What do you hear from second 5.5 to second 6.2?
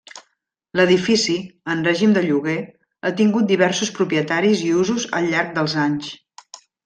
dels anys.